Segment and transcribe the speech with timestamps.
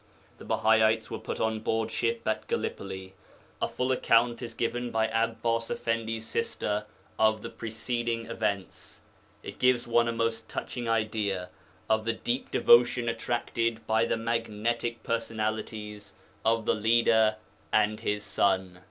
[0.39, 3.13] The Bahaites were put on board ship at Gallipoli.
[3.61, 6.87] A full account is given by Abbas Effendi's sister
[7.19, 9.01] of the preceding events.
[9.43, 11.49] It gives one a most touching idea
[11.87, 17.35] of the deep devotion attracted by the magnetic personalities of the Leader
[17.71, 18.79] and his son.